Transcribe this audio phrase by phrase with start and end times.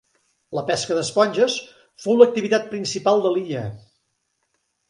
[0.59, 1.57] La pesca d'esponges
[2.05, 3.65] fou l'activitat principal de l'illa.